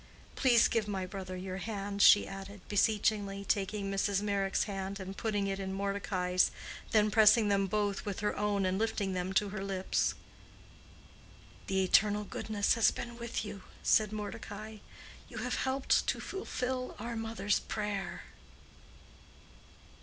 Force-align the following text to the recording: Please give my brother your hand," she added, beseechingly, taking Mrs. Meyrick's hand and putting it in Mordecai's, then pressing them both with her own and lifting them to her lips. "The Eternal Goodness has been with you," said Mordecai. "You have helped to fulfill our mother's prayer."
Please 0.35 0.67
give 0.67 0.87
my 0.87 1.05
brother 1.05 1.37
your 1.37 1.57
hand," 1.57 2.01
she 2.01 2.27
added, 2.27 2.67
beseechingly, 2.67 3.45
taking 3.45 3.91
Mrs. 3.91 4.23
Meyrick's 4.23 4.63
hand 4.63 4.99
and 4.99 5.15
putting 5.15 5.45
it 5.45 5.59
in 5.59 5.71
Mordecai's, 5.73 6.49
then 6.89 7.11
pressing 7.11 7.49
them 7.49 7.67
both 7.67 8.03
with 8.03 8.21
her 8.21 8.35
own 8.35 8.65
and 8.65 8.79
lifting 8.79 9.13
them 9.13 9.31
to 9.33 9.49
her 9.49 9.63
lips. 9.63 10.15
"The 11.67 11.83
Eternal 11.83 12.23
Goodness 12.23 12.73
has 12.73 12.89
been 12.89 13.15
with 13.19 13.45
you," 13.45 13.61
said 13.83 14.11
Mordecai. 14.11 14.77
"You 15.29 15.37
have 15.37 15.53
helped 15.57 16.07
to 16.07 16.19
fulfill 16.19 16.95
our 16.97 17.15
mother's 17.15 17.59
prayer." 17.59 18.23